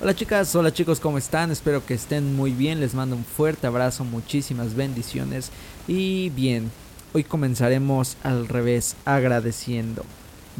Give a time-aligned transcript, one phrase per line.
[0.00, 1.50] Hola chicas, hola chicos, ¿cómo están?
[1.50, 5.50] Espero que estén muy bien, les mando un fuerte abrazo, muchísimas bendiciones.
[5.88, 6.70] Y bien,
[7.14, 10.04] hoy comenzaremos al revés, agradeciendo,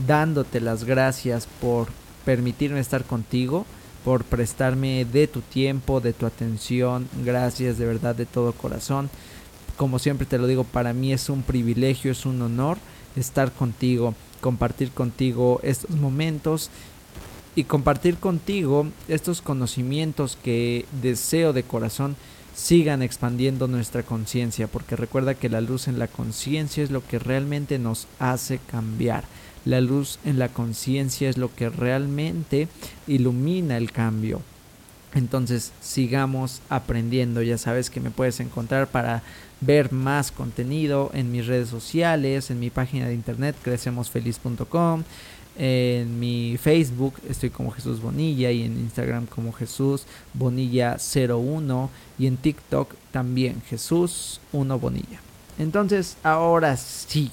[0.09, 1.87] dándote las gracias por
[2.25, 3.65] permitirme estar contigo,
[4.05, 9.09] por prestarme de tu tiempo, de tu atención, gracias de verdad de todo corazón.
[9.77, 12.77] Como siempre te lo digo, para mí es un privilegio, es un honor
[13.15, 16.71] estar contigo, compartir contigo estos momentos
[17.59, 22.15] y compartir contigo estos conocimientos que deseo de corazón
[22.55, 27.19] sigan expandiendo nuestra conciencia, porque recuerda que la luz en la conciencia es lo que
[27.19, 29.25] realmente nos hace cambiar.
[29.65, 32.69] La luz en la conciencia es lo que realmente
[33.09, 34.41] ilumina el cambio.
[35.15, 37.43] Entonces sigamos aprendiendo.
[37.43, 39.25] Ya sabes que me puedes encontrar para
[39.61, 45.03] ver más contenido en mis redes sociales, en mi página de internet crecemosfeliz.com,
[45.59, 52.27] en mi Facebook estoy como Jesús Bonilla y en Instagram como Jesús Bonilla 01 y
[52.29, 55.21] en TikTok también Jesús 1 Bonilla.
[55.59, 57.33] Entonces, ahora sí,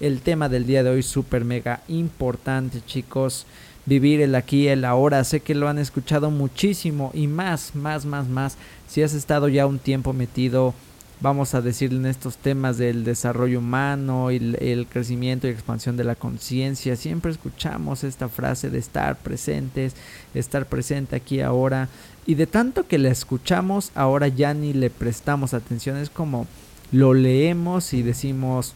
[0.00, 3.46] el tema del día de hoy súper mega importante, chicos.
[3.86, 5.22] Vivir el aquí el ahora.
[5.24, 8.56] Sé que lo han escuchado muchísimo y más, más, más, más.
[8.88, 10.74] Si has estado ya un tiempo metido
[11.20, 16.04] vamos a decir en estos temas del desarrollo humano y el, crecimiento y expansión de
[16.04, 16.96] la conciencia.
[16.96, 19.94] Siempre escuchamos esta frase de estar presentes,
[20.34, 21.88] estar presente aquí ahora.
[22.26, 25.96] Y de tanto que la escuchamos, ahora ya ni le prestamos atención.
[25.96, 26.46] Es como
[26.92, 28.74] lo leemos y decimos,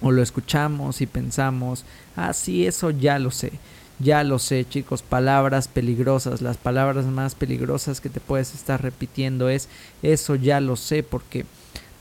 [0.00, 1.84] o lo escuchamos y pensamos,
[2.16, 3.52] ah, sí, eso ya lo sé.
[3.98, 6.40] Ya lo sé, chicos, palabras peligrosas.
[6.40, 9.68] Las palabras más peligrosas que te puedes estar repitiendo es
[10.02, 11.44] eso ya lo sé porque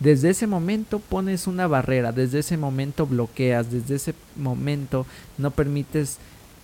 [0.01, 5.05] desde ese momento pones una barrera, desde ese momento bloqueas, desde ese momento
[5.37, 6.17] no permites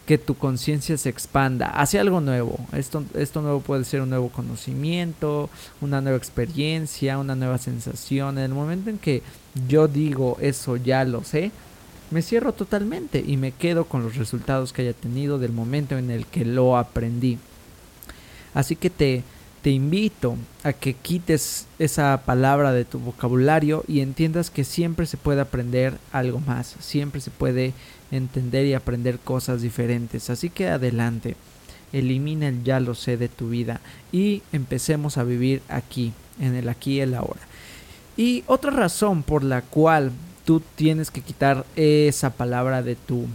[0.07, 2.57] que tu conciencia se expanda hacia algo nuevo.
[2.71, 8.39] Esto, esto nuevo puede ser un nuevo conocimiento, una nueva experiencia, una nueva sensación.
[8.39, 9.21] En el momento en que
[9.67, 11.51] yo digo eso ya lo sé,
[12.09, 16.09] me cierro totalmente y me quedo con los resultados que haya tenido del momento en
[16.09, 17.37] el que lo aprendí.
[18.55, 19.23] Así que te,
[19.61, 25.17] te invito a que quites esa palabra de tu vocabulario y entiendas que siempre se
[25.17, 27.73] puede aprender algo más, siempre se puede
[28.11, 30.29] entender y aprender cosas diferentes.
[30.29, 31.35] Así que adelante,
[31.93, 33.81] elimina el ya lo sé de tu vida
[34.11, 37.41] y empecemos a vivir aquí, en el aquí y el ahora.
[38.15, 40.11] Y otra razón por la cual
[40.45, 43.25] tú tienes que quitar esa palabra de tu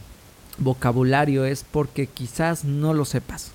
[0.59, 3.53] vocabulario es porque quizás no lo sepas.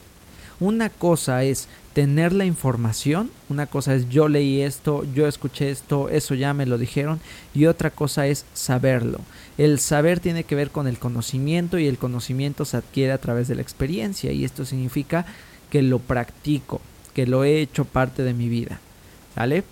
[0.59, 6.09] Una cosa es tener la información, una cosa es yo leí esto, yo escuché esto,
[6.09, 7.19] eso ya me lo dijeron,
[7.53, 9.19] y otra cosa es saberlo.
[9.57, 13.47] El saber tiene que ver con el conocimiento y el conocimiento se adquiere a través
[13.47, 15.25] de la experiencia y esto significa
[15.69, 16.81] que lo practico,
[17.13, 18.79] que lo he hecho parte de mi vida.
[19.35, 19.63] ¿Sale?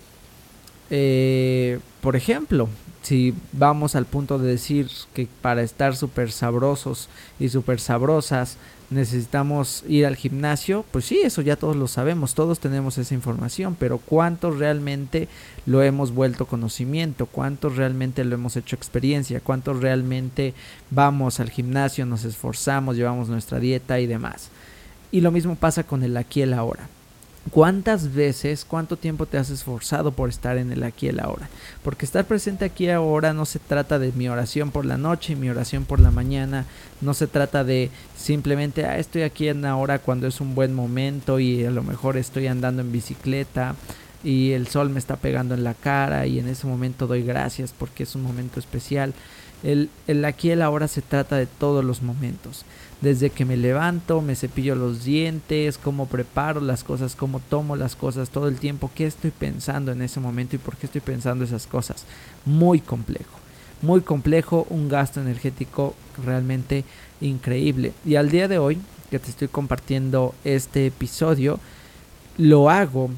[0.90, 2.68] Eh, por ejemplo,
[3.06, 7.08] si vamos al punto de decir que para estar súper sabrosos
[7.38, 8.56] y súper sabrosas
[8.90, 13.76] necesitamos ir al gimnasio, pues sí, eso ya todos lo sabemos, todos tenemos esa información,
[13.78, 15.28] pero ¿cuántos realmente
[15.66, 17.26] lo hemos vuelto conocimiento?
[17.26, 19.38] ¿Cuántos realmente lo hemos hecho experiencia?
[19.38, 20.52] ¿Cuántos realmente
[20.90, 24.50] vamos al gimnasio, nos esforzamos, llevamos nuestra dieta y demás?
[25.12, 26.88] Y lo mismo pasa con el aquí y el ahora.
[27.50, 31.48] ¿Cuántas veces, cuánto tiempo te has esforzado por estar en el aquí y el ahora?
[31.84, 35.32] Porque estar presente aquí y ahora no se trata de mi oración por la noche
[35.32, 36.64] y mi oración por la mañana,
[37.00, 41.38] no se trata de simplemente, ah, estoy aquí en ahora cuando es un buen momento
[41.38, 43.76] y a lo mejor estoy andando en bicicleta
[44.24, 47.72] y el sol me está pegando en la cara y en ese momento doy gracias
[47.72, 49.14] porque es un momento especial.
[49.62, 52.64] El, el aquí y el ahora se trata de todos los momentos
[53.00, 57.94] desde que me levanto, me cepillo los dientes, cómo preparo las cosas, cómo tomo las
[57.94, 61.44] cosas todo el tiempo, qué estoy pensando en ese momento y por qué estoy pensando
[61.44, 62.04] esas cosas.
[62.44, 63.38] Muy complejo,
[63.82, 65.94] muy complejo, un gasto energético
[66.24, 66.84] realmente
[67.20, 67.92] increíble.
[68.04, 68.78] Y al día de hoy,
[69.10, 71.60] que te estoy compartiendo este episodio,
[72.38, 73.10] lo hago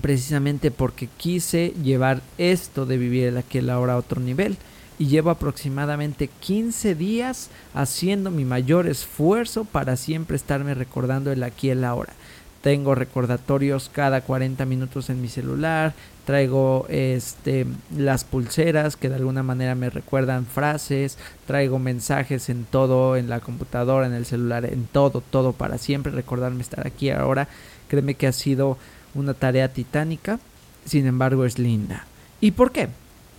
[0.00, 4.56] precisamente porque quise llevar esto de vivir el aquí y ahora a otro nivel
[5.02, 11.66] y llevo aproximadamente 15 días haciendo mi mayor esfuerzo para siempre estarme recordando el aquí
[11.66, 12.12] y el ahora.
[12.60, 15.92] Tengo recordatorios cada 40 minutos en mi celular,
[16.24, 17.66] traigo este
[17.96, 21.18] las pulseras que de alguna manera me recuerdan frases,
[21.48, 26.12] traigo mensajes en todo, en la computadora, en el celular, en todo, todo para siempre
[26.12, 27.48] recordarme estar aquí ahora.
[27.88, 28.78] Créeme que ha sido
[29.16, 30.38] una tarea titánica,
[30.84, 32.06] sin embargo es linda.
[32.40, 32.88] ¿Y por qué?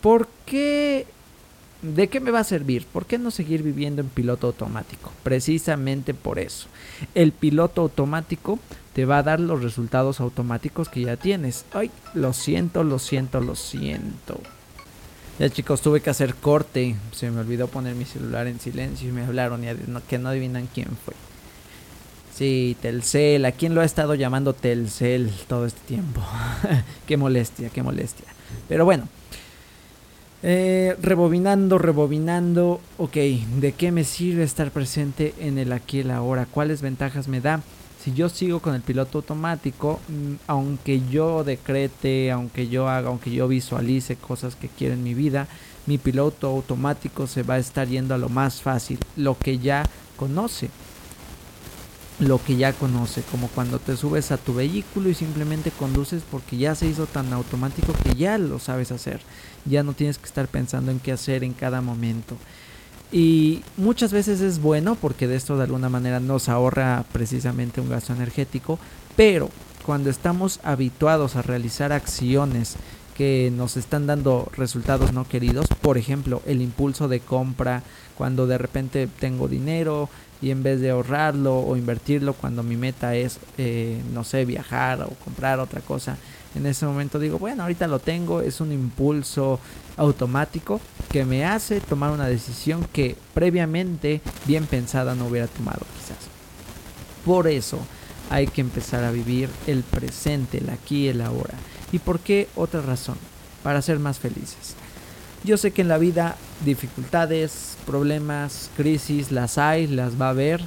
[0.02, 1.06] ¿Por qué
[1.84, 2.86] ¿De qué me va a servir?
[2.86, 5.12] ¿Por qué no seguir viviendo en piloto automático?
[5.22, 6.68] Precisamente por eso.
[7.14, 8.58] El piloto automático
[8.94, 11.66] te va a dar los resultados automáticos que ya tienes.
[11.74, 14.40] Ay, lo siento, lo siento, lo siento.
[15.40, 16.96] Ya chicos, tuve que hacer corte.
[17.12, 19.68] Se me olvidó poner mi celular en silencio y me hablaron y
[20.08, 21.16] que no adivinan quién fue.
[22.34, 23.44] Sí, Telcel.
[23.44, 26.22] ¿A quién lo ha estado llamando Telcel todo este tiempo?
[27.08, 28.28] qué molestia, qué molestia.
[28.70, 29.10] Pero bueno.
[30.46, 32.82] Eh, rebobinando, rebobinando.
[32.98, 36.46] Ok, ¿de qué me sirve estar presente en el aquí y el ahora?
[36.46, 37.62] ¿Cuáles ventajas me da?
[38.04, 43.32] Si yo sigo con el piloto automático, mm, aunque yo decrete, aunque yo haga, aunque
[43.32, 45.48] yo visualice cosas que quiero en mi vida,
[45.86, 49.84] mi piloto automático se va a estar yendo a lo más fácil, lo que ya
[50.18, 50.70] conoce
[52.20, 56.58] lo que ya conoce, como cuando te subes a tu vehículo y simplemente conduces porque
[56.58, 59.22] ya se hizo tan automático que ya lo sabes hacer,
[59.66, 62.38] ya no tienes que estar pensando en qué hacer en cada momento.
[63.12, 67.90] Y muchas veces es bueno porque de esto de alguna manera nos ahorra precisamente un
[67.90, 68.80] gasto energético,
[69.16, 69.50] pero
[69.86, 72.76] cuando estamos habituados a realizar acciones
[73.16, 77.84] que nos están dando resultados no queridos, por ejemplo, el impulso de compra,
[78.18, 80.10] cuando de repente tengo dinero
[80.44, 85.02] y en vez de ahorrarlo o invertirlo cuando mi meta es, eh, no sé, viajar
[85.02, 86.18] o comprar otra cosa,
[86.54, 89.62] en ese momento digo, bueno, ahorita lo tengo, es un impulso
[89.96, 96.18] automático que me hace tomar una decisión que previamente bien pensada no hubiera tomado quizás.
[97.26, 97.80] Por eso
[98.30, 101.54] hay que empezar a vivir el presente, el aquí y el ahora.
[101.94, 103.18] ¿Y por qué otra razón?
[103.64, 104.76] Para ser más felices.
[105.44, 110.62] Yo sé que en la vida dificultades, problemas, crisis, las hay, las va a haber,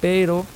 [0.00, 0.46] pero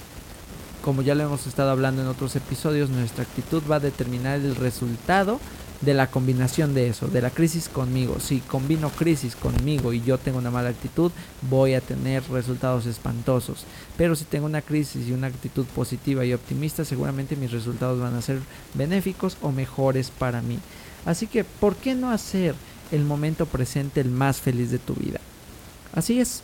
[0.82, 4.56] como ya lo hemos estado hablando en otros episodios, nuestra actitud va a determinar el
[4.56, 5.40] resultado
[5.82, 8.18] de la combinación de eso, de la crisis conmigo.
[8.18, 11.12] Si combino crisis conmigo y yo tengo una mala actitud,
[11.50, 13.64] voy a tener resultados espantosos.
[13.98, 18.14] Pero si tengo una crisis y una actitud positiva y optimista, seguramente mis resultados van
[18.14, 18.38] a ser
[18.72, 20.58] benéficos o mejores para mí.
[21.04, 22.54] Así que, ¿por qué no hacer
[22.92, 25.20] el momento presente el más feliz de tu vida.
[25.94, 26.42] Así es,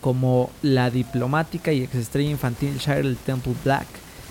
[0.00, 3.86] como la diplomática y estrella infantil Cheryl Temple Black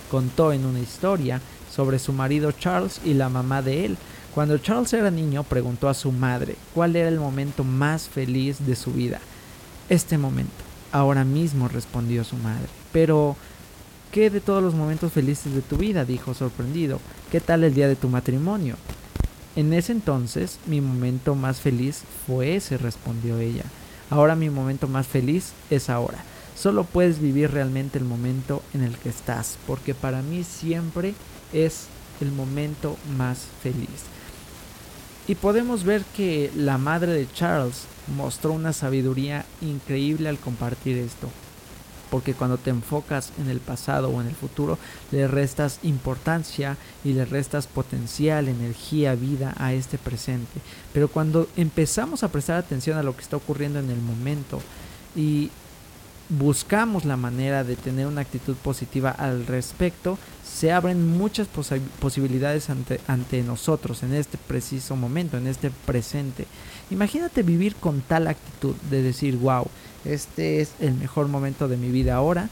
[0.10, 1.42] contó en una historia
[1.74, 3.98] sobre su marido Charles y la mamá de él.
[4.34, 8.75] Cuando Charles era niño preguntó a su madre cuál era el momento más feliz de
[8.75, 9.20] su vida.
[9.89, 10.54] Este momento,
[10.92, 12.68] ahora mismo respondió su madre.
[12.92, 13.36] Pero,
[14.12, 16.06] ¿qué de todos los momentos felices de tu vida?
[16.06, 17.00] dijo sorprendido.
[17.32, 18.75] ¿Qué tal el día de tu matrimonio?
[19.56, 23.64] En ese entonces mi momento más feliz fue ese, respondió ella.
[24.10, 26.18] Ahora mi momento más feliz es ahora.
[26.58, 31.14] Solo puedes vivir realmente el momento en el que estás, porque para mí siempre
[31.54, 31.88] es
[32.22, 34.06] el momento más feliz.
[35.28, 37.86] Y podemos ver que la madre de Charles
[38.16, 41.30] mostró una sabiduría increíble al compartir esto
[42.10, 44.78] porque cuando te enfocas en el pasado o en el futuro,
[45.12, 50.60] le restas importancia y le restas potencial, energía, vida a este presente.
[50.94, 54.62] Pero cuando empezamos a prestar atención a lo que está ocurriendo en el momento
[55.16, 55.52] y
[56.30, 61.48] buscamos la manera de tener una actitud positiva al respecto, se abren muchas
[62.00, 66.48] posibilidades ante, ante nosotros en este preciso momento, en este presente.
[66.90, 69.68] Imagínate vivir con tal actitud de decir, wow,
[70.06, 72.50] este es el mejor momento de mi vida ahora.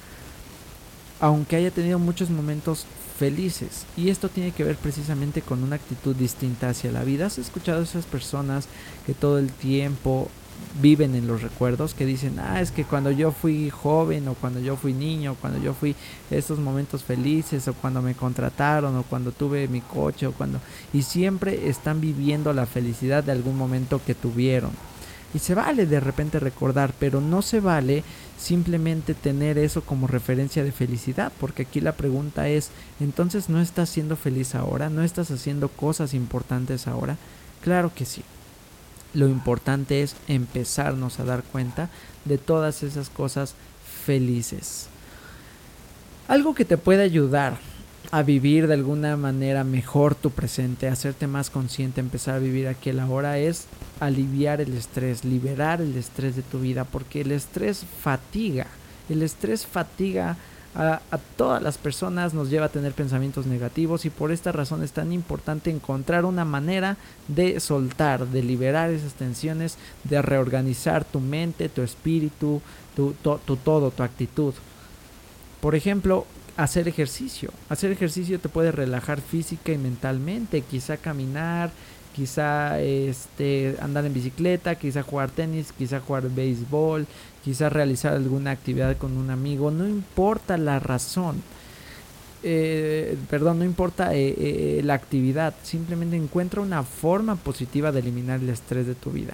[1.19, 2.85] Aunque haya tenido muchos momentos
[3.17, 3.85] felices.
[3.95, 7.27] Y esto tiene que ver precisamente con una actitud distinta hacia la vida.
[7.27, 8.67] ¿Has escuchado a esas personas
[9.05, 10.29] que todo el tiempo
[10.81, 14.59] viven en los recuerdos que dicen, ah, es que cuando yo fui joven o cuando
[14.59, 15.95] yo fui niño, cuando yo fui
[16.31, 20.59] estos momentos felices o cuando me contrataron o cuando tuve mi coche o cuando...
[20.93, 24.71] Y siempre están viviendo la felicidad de algún momento que tuvieron.
[25.33, 28.03] Y se vale de repente recordar, pero no se vale
[28.37, 33.89] simplemente tener eso como referencia de felicidad, porque aquí la pregunta es, entonces ¿no estás
[33.89, 34.89] siendo feliz ahora?
[34.89, 37.17] ¿No estás haciendo cosas importantes ahora?
[37.63, 38.23] Claro que sí.
[39.13, 41.89] Lo importante es empezarnos a dar cuenta
[42.25, 43.55] de todas esas cosas
[44.05, 44.87] felices.
[46.27, 47.57] Algo que te puede ayudar
[48.13, 52.91] a vivir de alguna manera mejor tu presente, hacerte más consciente, empezar a vivir aquí
[52.91, 53.65] el ahora es
[53.99, 58.67] aliviar el estrés, liberar el estrés de tu vida, porque el estrés fatiga,
[59.09, 60.37] el estrés fatiga
[60.75, 61.01] a,
[61.37, 65.11] todas las personas nos lleva a tener pensamientos negativos y por esta razón es tan
[65.11, 71.81] importante encontrar una manera de soltar, de liberar esas tensiones, de reorganizar tu mente, tu
[71.81, 72.61] espíritu,
[72.95, 74.53] tu, tu todo, tu actitud.
[75.61, 76.27] Por ejemplo,
[76.57, 77.51] hacer ejercicio.
[77.69, 81.71] Hacer ejercicio te puede relajar física y mentalmente, quizá caminar,
[82.13, 87.07] quizá este, andar en bicicleta, quizá jugar tenis, quizá jugar béisbol,
[87.43, 91.41] quizá realizar alguna actividad con un amigo, no importa la razón.
[92.45, 98.41] Eh, perdón, no importa eh, eh, la actividad, simplemente encuentra una forma positiva de eliminar
[98.41, 99.33] el estrés de tu vida.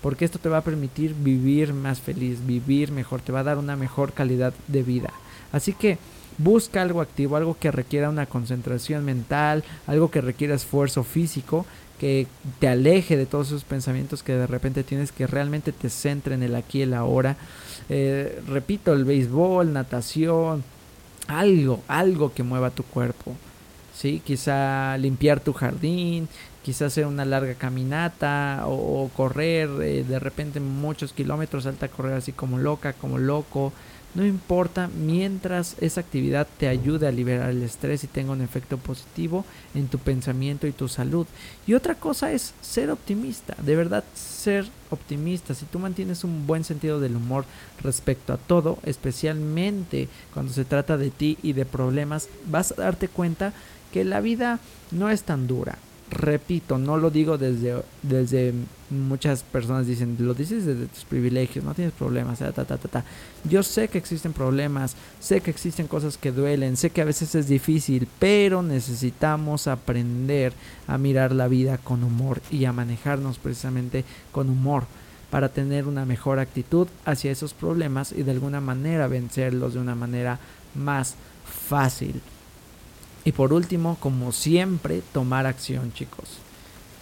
[0.00, 3.58] Porque esto te va a permitir vivir más feliz, vivir mejor, te va a dar
[3.58, 5.10] una mejor calidad de vida.
[5.52, 5.98] Así que
[6.38, 11.66] busca algo activo, algo que requiera una concentración mental, algo que requiera esfuerzo físico
[11.98, 12.26] que
[12.58, 16.42] te aleje de todos esos pensamientos que de repente tienes, que realmente te centre en
[16.42, 17.36] el aquí y el ahora.
[17.88, 20.62] Eh, repito, el béisbol, natación,
[21.26, 23.34] algo, algo que mueva tu cuerpo.
[23.94, 24.20] ¿sí?
[24.24, 26.28] Quizá limpiar tu jardín,
[26.62, 32.14] quizá hacer una larga caminata o, correr eh, de repente muchos kilómetros, salta a correr
[32.14, 33.72] así como loca, como loco.
[34.16, 38.78] No importa mientras esa actividad te ayude a liberar el estrés y tenga un efecto
[38.78, 39.44] positivo
[39.74, 41.26] en tu pensamiento y tu salud.
[41.66, 45.52] Y otra cosa es ser optimista, de verdad ser optimista.
[45.52, 47.44] Si tú mantienes un buen sentido del humor
[47.82, 53.08] respecto a todo, especialmente cuando se trata de ti y de problemas, vas a darte
[53.08, 53.52] cuenta
[53.92, 54.60] que la vida
[54.92, 55.76] no es tan dura
[56.10, 58.54] repito, no lo digo desde, desde
[58.90, 63.04] muchas personas dicen, lo dices desde tus privilegios, no tienes problemas, ta, ta, ta, ta.
[63.44, 67.34] Yo sé que existen problemas, sé que existen cosas que duelen, sé que a veces
[67.34, 70.52] es difícil, pero necesitamos aprender
[70.86, 74.84] a mirar la vida con humor y a manejarnos precisamente con humor
[75.30, 79.96] para tener una mejor actitud hacia esos problemas y de alguna manera vencerlos de una
[79.96, 80.38] manera
[80.74, 81.16] más
[81.68, 82.20] fácil.
[83.26, 86.28] Y por último, como siempre, tomar acción, chicos.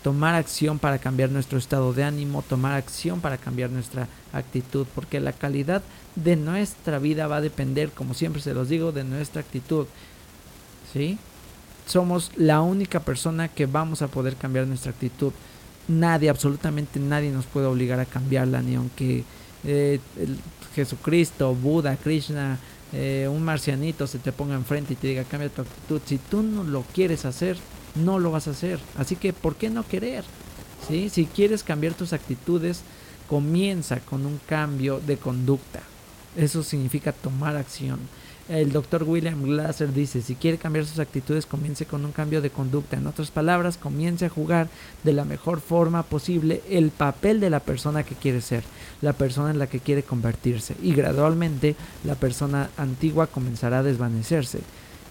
[0.02, 5.20] Tomar acción para cambiar nuestro estado de ánimo, tomar acción para cambiar nuestra actitud, porque
[5.20, 5.82] la calidad
[6.16, 9.86] de nuestra vida va a depender, como siempre se los digo, de nuestra actitud.
[10.94, 11.18] ¿Sí?
[11.86, 15.32] Somos la única persona que vamos a poder cambiar nuestra actitud.
[15.88, 19.24] Nadie, absolutamente nadie nos puede obligar a cambiarla, ni aunque
[19.62, 20.00] eh,
[20.74, 22.58] Jesucristo, Buda, Krishna,
[22.94, 26.42] eh, un marcianito se te ponga enfrente y te diga cambia tu actitud, si tú
[26.42, 27.56] no lo quieres hacer,
[27.96, 28.78] no lo vas a hacer.
[28.96, 30.24] Así que, ¿por qué no querer?
[30.88, 31.08] ¿Sí?
[31.08, 32.82] Si quieres cambiar tus actitudes,
[33.28, 35.80] comienza con un cambio de conducta.
[36.36, 37.98] Eso significa tomar acción.
[38.46, 42.50] El doctor William Glasser dice, si quiere cambiar sus actitudes, comience con un cambio de
[42.50, 42.98] conducta.
[42.98, 44.68] En otras palabras, comience a jugar
[45.02, 48.62] de la mejor forma posible el papel de la persona que quiere ser,
[49.00, 50.76] la persona en la que quiere convertirse.
[50.82, 51.74] Y gradualmente
[52.04, 54.60] la persona antigua comenzará a desvanecerse.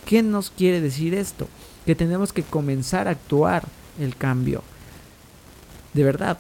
[0.06, 1.48] ¿Qué nos quiere decir esto?
[1.88, 3.64] Que tenemos que comenzar a actuar
[4.00, 4.62] el cambio.
[5.96, 6.38] De verdad,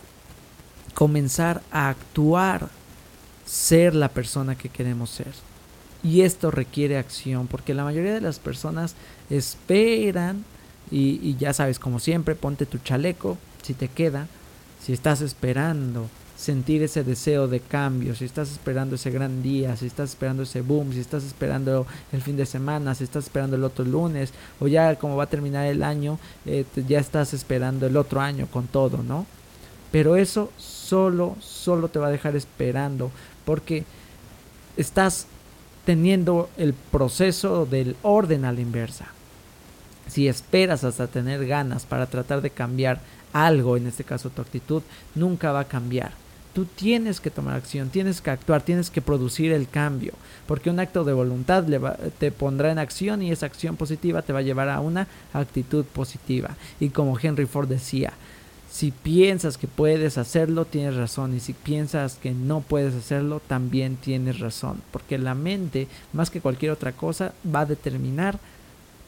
[0.93, 2.69] comenzar a actuar,
[3.45, 5.33] ser la persona que queremos ser.
[6.03, 8.95] Y esto requiere acción, porque la mayoría de las personas
[9.29, 10.43] esperan,
[10.91, 14.27] y, ya sabes, como siempre, ponte tu chaleco, si te queda,
[14.83, 19.85] si estás esperando sentir ese deseo de cambio, si estás esperando ese gran día, si
[19.85, 23.63] estás esperando ese boom, si estás esperando el fin de semana, si estás esperando el
[23.63, 27.95] otro lunes, o ya como va a terminar el año, eh, ya estás esperando el
[27.95, 29.25] otro año con todo, ¿no?
[29.91, 33.09] Pero eso solo, solo te va a dejar esperando,
[33.45, 33.85] porque
[34.75, 35.27] estás
[35.85, 39.07] teniendo el proceso del orden a la inversa.
[40.07, 42.99] Si esperas hasta tener ganas para tratar de cambiar
[43.31, 44.83] algo, en este caso tu actitud,
[45.15, 46.11] nunca va a cambiar.
[46.53, 50.13] Tú tienes que tomar acción, tienes que actuar, tienes que producir el cambio,
[50.45, 51.65] porque un acto de voluntad
[52.19, 55.83] te pondrá en acción y esa acción positiva te va a llevar a una actitud
[55.83, 56.51] positiva.
[56.79, 58.13] Y como Henry Ford decía,
[58.73, 61.35] si piensas que puedes hacerlo, tienes razón.
[61.35, 64.81] Y si piensas que no puedes hacerlo, también tienes razón.
[64.89, 68.39] Porque la mente, más que cualquier otra cosa, va a determinar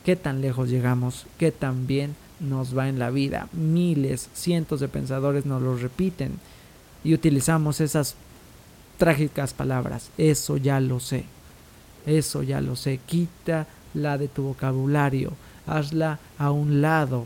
[0.04, 3.48] qué tan lejos llegamos, qué tan bien nos va en la vida.
[3.54, 6.34] Miles, cientos de pensadores nos lo repiten
[7.04, 8.14] y utilizamos esas
[9.00, 10.12] trágicas palabras.
[10.20, 11.26] Eso ya lo sé.
[12.06, 13.00] Eso ya lo sé.
[13.04, 15.34] Quítala de tu vocabulario.
[15.66, 17.26] Hazla a un lado.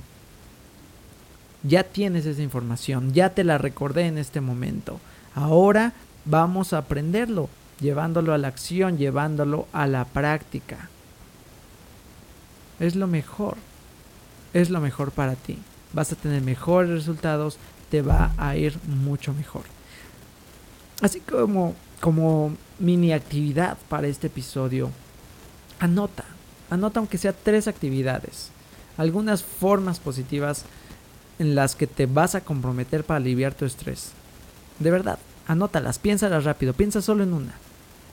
[1.64, 3.14] Ya tienes esa información.
[3.14, 5.00] Ya te la recordé en este momento.
[5.36, 5.94] Ahora
[6.26, 7.50] vamos a aprenderlo.
[7.80, 10.90] Llevándolo a la acción, llevándolo a la práctica.
[12.80, 13.58] Es lo mejor.
[14.54, 15.58] Es lo mejor para ti.
[15.94, 17.58] Vas a tener mejores resultados,
[17.90, 19.64] te va a ir mucho mejor.
[21.02, 24.92] Así como, como mini actividad para este episodio,
[25.80, 26.26] anota,
[26.70, 28.50] anota aunque sea tres actividades,
[28.98, 30.66] algunas formas positivas
[31.40, 34.12] en las que te vas a comprometer para aliviar tu estrés.
[34.78, 35.18] De verdad,
[35.48, 37.54] anótalas, piénsalas rápido, piensa solo en una.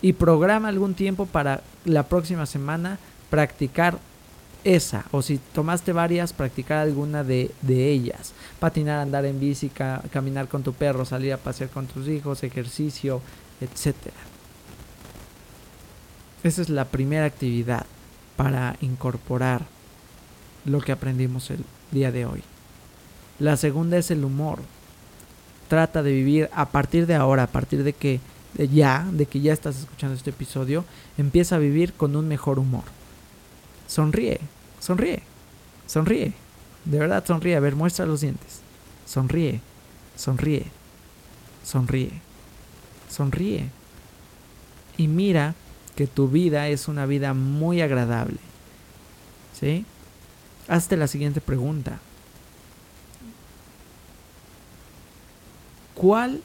[0.00, 2.98] Y programa algún tiempo para la próxima semana
[3.30, 3.98] practicar
[4.64, 8.32] esa, o si tomaste varias, practicar alguna de, ellas.
[8.58, 13.20] Patinar, andar en bici, caminar con tu perro, salir a pasear con tus hijos, ejercicio,
[13.60, 13.94] etc.
[16.42, 17.86] Esa es la primera actividad
[18.36, 19.62] para incorporar
[20.64, 22.42] lo que aprendimos el día de hoy.
[23.38, 24.60] La segunda es el humor.
[25.68, 28.20] Trata de vivir a partir de ahora, a partir de que
[28.54, 30.84] ya, de que ya estás escuchando este episodio,
[31.18, 32.84] empieza a vivir con un mejor humor.
[33.86, 34.40] Sonríe,
[34.80, 35.22] Sonríe.
[35.86, 36.32] Sonríe.
[36.84, 37.56] De verdad, sonríe.
[37.56, 38.60] A ver, muestra los dientes.
[39.06, 39.60] Sonríe.
[40.16, 40.66] Sonríe.
[41.64, 42.12] Sonríe.
[43.10, 43.70] Sonríe.
[44.96, 45.54] Y mira
[45.96, 48.38] que tu vida es una vida muy agradable.
[49.58, 49.84] ¿Sí?
[50.68, 51.98] Hazte la siguiente pregunta.
[55.96, 56.42] ¿Cuál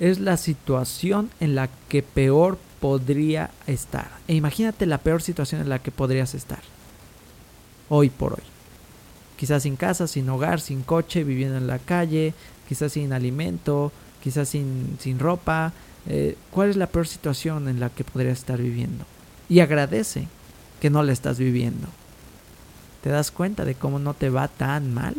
[0.00, 4.10] es la situación en la que peor podría estar?
[4.26, 6.58] E imagínate la peor situación en la que podrías estar
[7.88, 8.44] hoy por hoy.
[9.36, 12.34] Quizás sin casa, sin hogar, sin coche, viviendo en la calle,
[12.68, 15.72] quizás sin alimento, quizás sin, sin ropa.
[16.08, 19.04] Eh, ¿Cuál es la peor situación en la que podrías estar viviendo?
[19.48, 20.26] Y agradece
[20.80, 21.86] que no la estás viviendo.
[23.02, 25.14] ¿Te das cuenta de cómo no te va tan mal?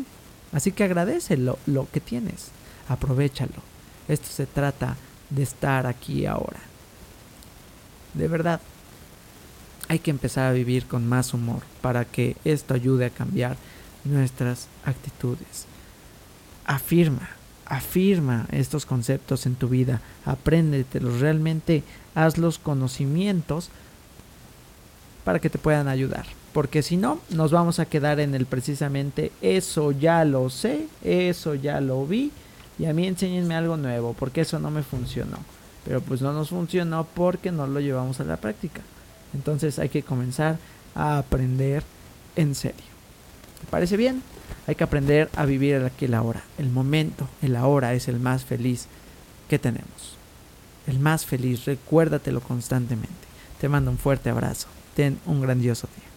[0.52, 2.52] Así que agradece lo, lo que tienes.
[2.88, 3.62] Aprovechalo.
[4.08, 4.98] Esto se trata
[5.30, 6.60] de estar aquí ahora.
[8.14, 8.62] De verdad,
[9.88, 13.58] hay que empezar a vivir con más humor para que esto ayude a cambiar
[14.04, 15.66] nuestras actitudes.
[16.66, 17.30] Afirma,
[17.66, 21.84] afirma estos conceptos en tu vida, apréndetelos, realmente
[22.16, 23.70] haz los conocimientos
[25.24, 26.26] para que te puedan ayudar.
[26.54, 31.56] Porque si no, nos vamos a quedar en el precisamente eso ya lo sé, eso
[31.56, 32.32] ya lo vi
[32.80, 35.38] y a mí enséñenme algo nuevo, porque eso no me funcionó.
[35.86, 38.82] Pero pues no nos funcionó porque no lo llevamos a la práctica.
[39.34, 40.58] Entonces hay que comenzar
[40.96, 41.84] a aprender
[42.36, 42.86] en serio.
[43.60, 44.24] ¿Te parece bien?
[44.68, 46.44] Hay que aprender a vivir el aquí y el.
[46.58, 48.88] El momento, el ahora es el más feliz
[49.50, 50.18] que tenemos.
[50.88, 53.28] El más feliz, recuérdatelo constantemente.
[53.60, 54.68] Te mando un fuerte abrazo.
[54.96, 56.13] Ten un grandioso día.